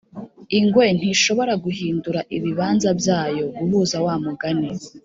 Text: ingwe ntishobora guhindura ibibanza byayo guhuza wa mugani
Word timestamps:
ingwe 0.59 0.85
ntishobora 0.97 1.53
guhindura 1.65 2.19
ibibanza 2.35 2.89
byayo 2.99 3.45
guhuza 3.57 3.97
wa 4.05 4.15
mugani 4.23 4.71